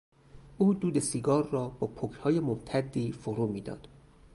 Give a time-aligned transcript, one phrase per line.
[0.57, 3.87] او دود سیگار را با پکهای ممتدی فرو میداد.